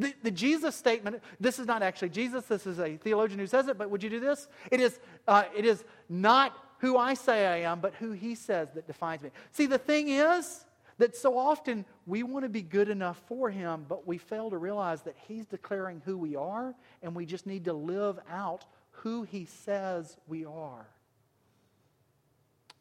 [0.00, 3.68] The, the, Jesus statement, this is not actually Jesus, this is a theologian who says
[3.68, 4.48] it, but would you do this?
[4.72, 4.98] It is,
[5.28, 9.22] uh, it is not who I say I am, but who he says that defines
[9.22, 9.30] me.
[9.52, 10.64] See, the thing is
[10.98, 14.58] that so often we want to be good enough for him, but we fail to
[14.58, 19.22] realize that he's declaring who we are, and we just need to live out who
[19.24, 20.86] he says we are.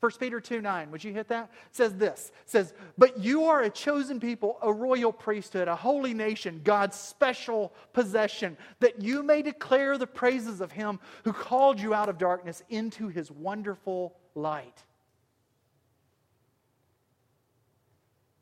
[0.03, 1.49] 1 Peter 2 9, would you hit that?
[1.71, 6.59] Says this says, But you are a chosen people, a royal priesthood, a holy nation,
[6.61, 12.09] God's special possession, that you may declare the praises of him who called you out
[12.09, 14.83] of darkness into his wonderful light.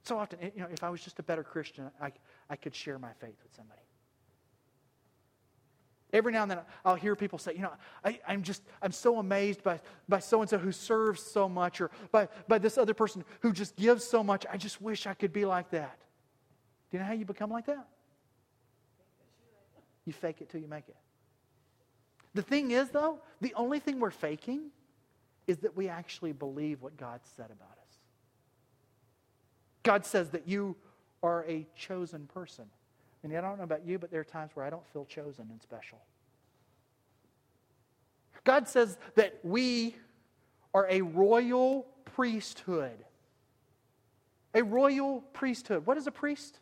[0.04, 2.12] So often, you know, if I was just a better Christian, I,
[2.50, 3.82] I could share my faith with somebody.
[6.14, 7.72] Every now and then I'll hear people say, you know,
[8.04, 11.80] I, am just, I'm so amazed by, by so and so who serves so much,
[11.80, 14.46] or by, by this other person who just gives so much.
[14.52, 15.98] I just wish I could be like that.
[16.90, 17.88] Do you know how you become like that?
[20.06, 20.98] You fake it till you make it.
[22.34, 24.72] The thing is, though, the only thing we're faking
[25.48, 27.81] is that we actually believe what God said about us.
[29.84, 30.76] God says that you
[31.24, 32.66] are a chosen person.
[33.24, 35.48] And I don't know about you, but there are times where I don't feel chosen
[35.50, 36.00] and special.
[38.44, 39.96] God says that we
[40.74, 43.06] are a royal priesthood.
[44.54, 45.86] A royal priesthood.
[45.86, 46.60] What is a priest?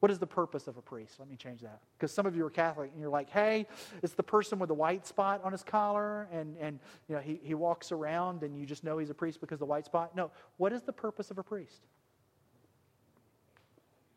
[0.00, 1.18] What is the purpose of a priest?
[1.18, 1.80] Let me change that.
[1.96, 3.66] Because some of you are Catholic and you're like, hey,
[4.02, 7.40] it's the person with the white spot on his collar and, and you know, he,
[7.42, 10.14] he walks around and you just know he's a priest because of the white spot.
[10.14, 10.30] No.
[10.56, 11.80] What is the purpose of a priest?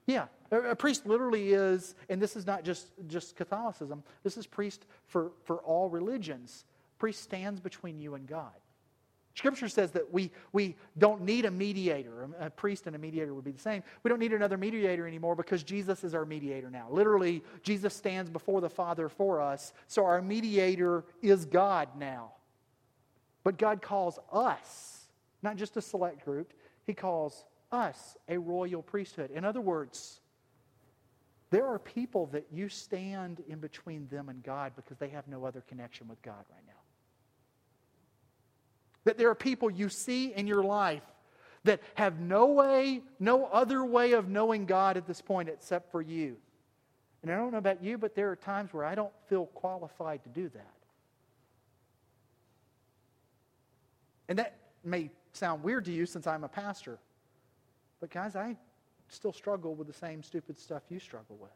[0.05, 4.85] Yeah, a priest literally is, and this is not just, just Catholicism, this is priest
[5.05, 6.65] for, for all religions.
[6.99, 8.51] Priest stands between you and God.
[9.35, 12.29] Scripture says that we, we don't need a mediator.
[12.39, 13.81] A priest and a mediator would be the same.
[14.03, 16.87] We don't need another mediator anymore because Jesus is our mediator now.
[16.89, 22.33] Literally, Jesus stands before the Father for us, so our mediator is God now.
[23.43, 25.07] But God calls us
[25.41, 26.53] not just a select group.
[26.85, 29.31] He calls us a royal priesthood.
[29.31, 30.19] In other words,
[31.51, 35.45] there are people that you stand in between them and God because they have no
[35.45, 36.80] other connection with God right now.
[39.05, 41.03] That there are people you see in your life
[41.63, 46.01] that have no way, no other way of knowing God at this point except for
[46.01, 46.37] you.
[47.21, 50.23] And I don't know about you, but there are times where I don't feel qualified
[50.23, 50.73] to do that.
[54.27, 56.99] And that may sound weird to you since I'm a pastor.
[57.99, 58.57] But guys, I
[59.07, 61.51] still struggle with the same stupid stuff you struggle with.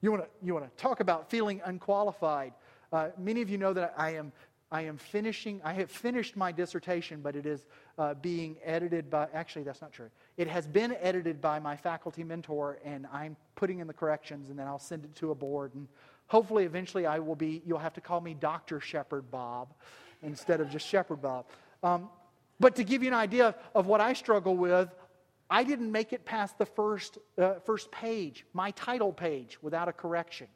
[0.00, 2.54] You want to you want to talk about feeling unqualified?
[2.92, 4.32] Uh, many of you know that I am
[4.72, 5.60] I am finishing.
[5.62, 7.66] I have finished my dissertation, but it is
[7.98, 9.28] uh, being edited by.
[9.34, 10.08] Actually, that's not true.
[10.38, 14.58] It has been edited by my faculty mentor, and I'm putting in the corrections, and
[14.58, 15.86] then I'll send it to a board, and
[16.26, 17.62] hopefully, eventually, I will be.
[17.66, 19.74] You'll have to call me Doctor Shepherd Bob
[20.22, 21.44] instead of just Shepherd Bob.
[21.82, 22.08] Um,
[22.58, 24.88] but to give you an idea of what I struggle with,
[25.50, 29.92] I didn't make it past the first, uh, first page, my title page, without a
[29.92, 30.46] correction.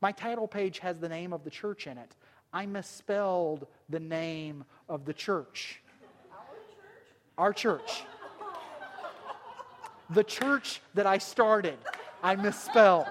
[0.00, 2.16] My title page has the name of the church in it.
[2.52, 5.80] I misspelled the name of the church.
[7.38, 8.02] Our church.
[10.10, 11.78] The church that I started,
[12.22, 13.06] I misspelled.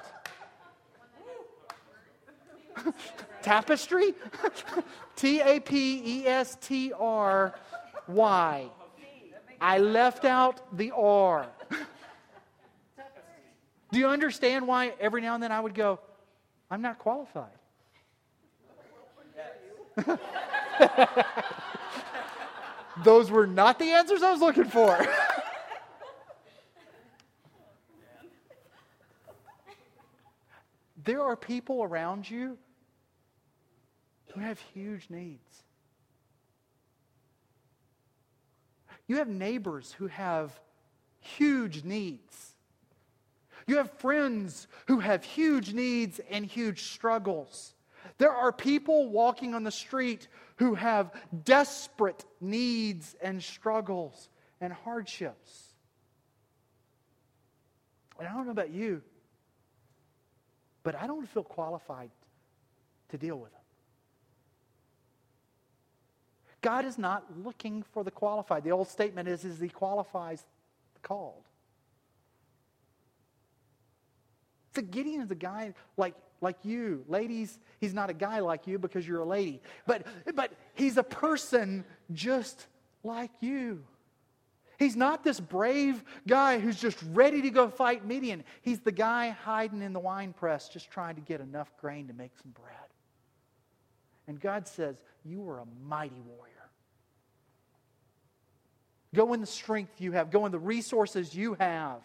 [3.41, 4.13] Tapestry?
[5.15, 7.55] T A P E S T R
[8.07, 8.69] Y.
[9.61, 11.47] I left out the R.
[13.91, 15.99] Do you understand why every now and then I would go,
[16.69, 17.58] I'm not qualified?
[23.03, 24.97] Those were not the answers I was looking for.
[31.03, 32.57] there are people around you
[34.33, 35.63] who have huge needs.
[39.07, 40.59] You have neighbors who have
[41.19, 42.53] huge needs.
[43.65, 47.73] You have friends who have huge needs and huge struggles.
[48.19, 51.11] There are people walking on the street who have
[51.45, 54.29] desperate needs and struggles
[54.61, 55.73] and hardships.
[58.19, 59.01] And I don't know about you,
[60.83, 62.11] but I don't feel qualified
[63.09, 63.61] to deal with them.
[66.61, 68.65] God is not looking for the qualified.
[68.65, 70.43] The old statement is, is he qualifies
[70.93, 71.45] the called.
[74.75, 77.03] So Gideon is a guy like, like you.
[77.07, 79.61] Ladies, he's not a guy like you because you're a lady.
[79.85, 82.67] But, but he's a person just
[83.03, 83.83] like you.
[84.77, 88.45] He's not this brave guy who's just ready to go fight Midian.
[88.61, 92.13] He's the guy hiding in the wine press just trying to get enough grain to
[92.13, 92.75] make some bread.
[94.27, 96.53] And God says, You are a mighty warrior.
[99.13, 101.99] Go in the strength you have, go in the resources you have,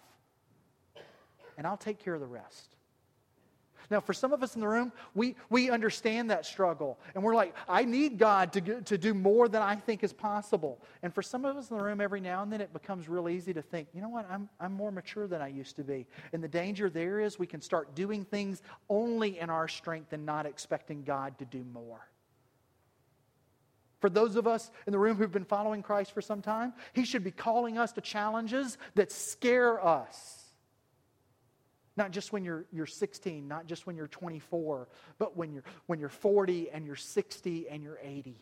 [1.56, 2.73] and I'll take care of the rest.
[3.90, 6.98] Now, for some of us in the room, we, we understand that struggle.
[7.14, 10.80] And we're like, I need God to, to do more than I think is possible.
[11.02, 13.28] And for some of us in the room, every now and then it becomes real
[13.28, 16.06] easy to think, you know what, I'm, I'm more mature than I used to be.
[16.32, 20.24] And the danger there is we can start doing things only in our strength and
[20.24, 22.00] not expecting God to do more.
[24.00, 27.06] For those of us in the room who've been following Christ for some time, He
[27.06, 30.43] should be calling us to challenges that scare us.
[31.96, 34.88] Not just when you're, you're 16, not just when you're 24,
[35.18, 38.40] but when you're, when you're 40 and you're 60 and you're 80.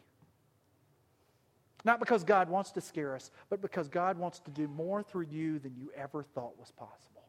[1.84, 5.26] Not because God wants to scare us, but because God wants to do more through
[5.30, 7.24] you than you ever thought was possible.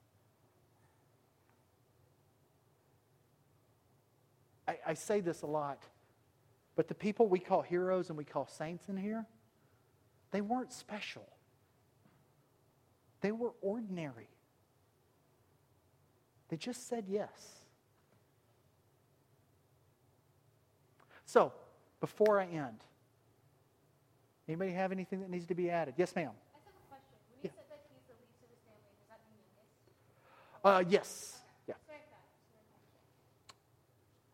[4.68, 5.84] I, I say this a lot.
[6.76, 9.26] But the people we call heroes and we call saints in here,
[10.32, 11.28] they weren't special.
[13.22, 14.28] They were ordinary.
[16.54, 17.32] They just said yes.
[21.26, 21.52] So,
[22.00, 22.78] before I end,
[24.48, 25.96] anybody have anything that needs to be added?
[25.98, 26.30] Yes, ma'am.
[26.30, 27.18] I have a question.
[27.32, 27.50] When you yeah.
[27.56, 29.42] said that he's the least of his family, does that mean
[30.62, 30.64] youngest?
[30.64, 31.42] Uh, yes.
[31.68, 31.74] Yeah.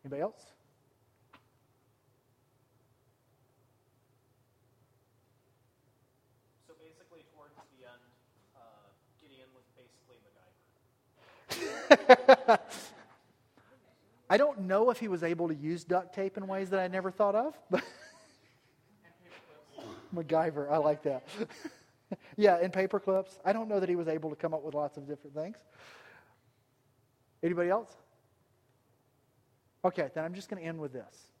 [0.04, 0.50] Anybody else?
[14.30, 16.88] I don't know if he was able to use duct tape in ways that I
[16.88, 17.82] never thought of, but
[20.14, 21.26] MacGyver, I like that.
[22.36, 23.38] yeah, and paper clips.
[23.44, 25.56] I don't know that he was able to come up with lots of different things.
[27.42, 27.90] Anybody else?
[29.84, 31.32] Okay, then I'm just going to end with this.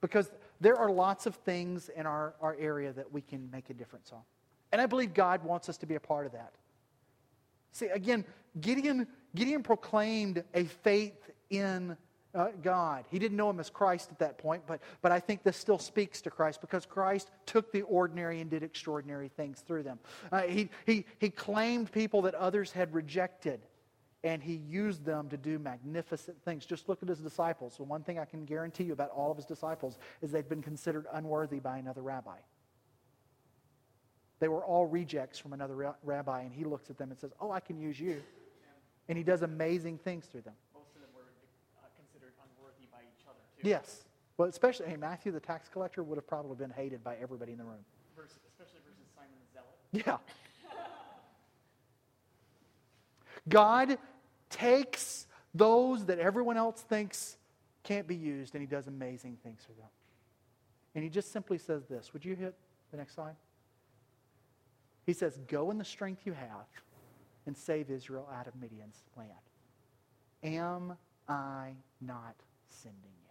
[0.00, 0.30] Because
[0.60, 4.12] there are lots of things in our, our area that we can make a difference
[4.12, 4.20] on.
[4.72, 6.52] And I believe God wants us to be a part of that.
[7.72, 8.24] See, again,
[8.60, 11.96] Gideon, Gideon proclaimed a faith in
[12.34, 13.04] uh, God.
[13.10, 15.78] He didn't know him as Christ at that point, but, but I think this still
[15.78, 19.98] speaks to Christ because Christ took the ordinary and did extraordinary things through them.
[20.30, 23.60] Uh, he, he, he claimed people that others had rejected,
[24.24, 26.64] and he used them to do magnificent things.
[26.64, 27.74] Just look at his disciples.
[27.76, 30.62] So, one thing I can guarantee you about all of his disciples is they've been
[30.62, 32.36] considered unworthy by another rabbi.
[34.40, 37.50] They were all rejects from another rabbi, and he looks at them and says, Oh,
[37.50, 38.22] I can use you.
[39.08, 40.54] And he does amazing things through them.
[40.74, 41.28] Most of them were
[41.78, 43.68] uh, considered unworthy by each other, too.
[43.68, 44.04] Yes.
[44.36, 47.58] Well, especially, hey, Matthew the tax collector would have probably been hated by everybody in
[47.58, 47.84] the room.
[48.16, 49.76] Versus, especially versus Simon the Zealot.
[50.06, 50.18] Yeah.
[53.48, 53.98] God
[54.50, 57.36] takes those that everyone else thinks
[57.82, 59.88] can't be used, and he does amazing things for them.
[60.94, 62.12] And he just simply says this.
[62.12, 62.54] Would you hit
[62.90, 63.34] the next slide?
[65.04, 66.66] He says, Go in the strength you have
[67.46, 69.30] and save Israel out of Midian's land.
[70.42, 70.96] Am
[71.28, 72.34] I not
[72.68, 73.22] sending you?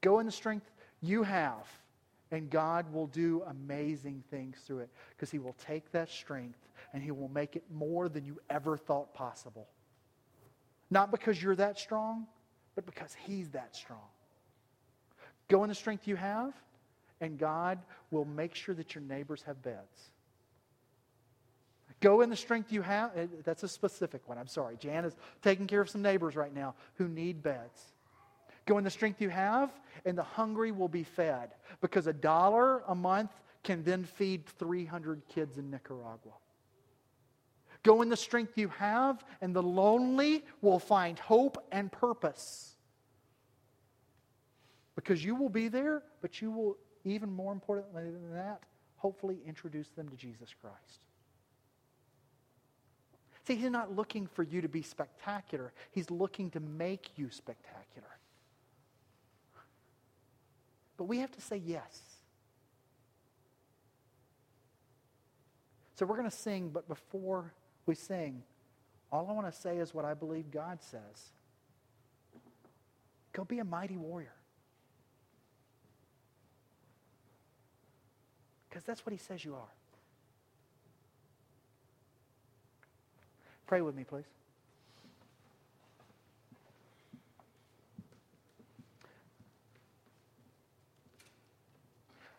[0.00, 1.66] Go in the strength you have,
[2.30, 6.58] and God will do amazing things through it because He will take that strength
[6.92, 9.66] and He will make it more than you ever thought possible.
[10.90, 12.26] Not because you're that strong,
[12.74, 14.06] but because He's that strong.
[15.48, 16.54] Go in the strength you have,
[17.20, 17.78] and God
[18.10, 20.10] will make sure that your neighbors have beds.
[22.04, 23.16] Go in the strength you have.
[23.16, 24.36] eh, That's a specific one.
[24.36, 24.76] I'm sorry.
[24.76, 27.94] Jan is taking care of some neighbors right now who need beds.
[28.66, 29.70] Go in the strength you have,
[30.04, 31.54] and the hungry will be fed.
[31.80, 33.30] Because a dollar a month
[33.62, 36.34] can then feed 300 kids in Nicaragua.
[37.82, 42.76] Go in the strength you have, and the lonely will find hope and purpose.
[44.94, 48.60] Because you will be there, but you will, even more importantly than that,
[48.96, 51.00] hopefully introduce them to Jesus Christ.
[53.46, 55.72] See, he's not looking for you to be spectacular.
[55.90, 58.08] He's looking to make you spectacular.
[60.96, 62.00] But we have to say yes.
[65.96, 67.52] So we're going to sing, but before
[67.86, 68.42] we sing,
[69.12, 71.30] all I want to say is what I believe God says.
[73.32, 74.32] Go be a mighty warrior.
[78.68, 79.72] Because that's what he says you are.
[83.66, 84.24] Pray with me, please.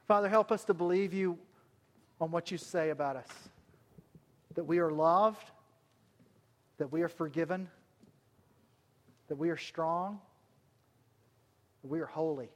[0.07, 1.37] Father, help us to believe you
[2.21, 3.27] on what you say about us.
[4.53, 5.49] That we are loved,
[6.77, 7.67] that we are forgiven,
[9.27, 10.19] that we are strong,
[11.81, 12.49] that we are holy.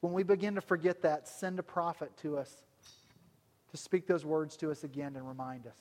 [0.00, 2.65] When we begin to forget that, send a prophet to us
[3.76, 5.76] to speak those words to us again and remind us.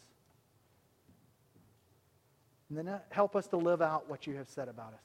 [2.69, 5.03] And then uh, help us to live out what you have said about us.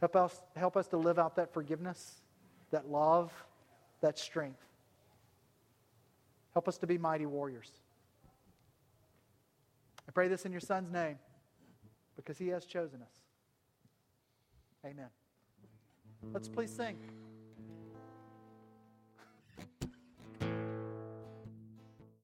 [0.00, 2.20] Help us, help us to live out that forgiveness,
[2.70, 3.32] that love,
[4.00, 4.60] that strength.
[6.52, 7.70] Help us to be mighty warriors.
[10.08, 11.18] I pray this in your Son's name
[12.16, 13.12] because he has chosen us.
[14.84, 15.08] Amen.
[16.32, 16.96] Let's please sing.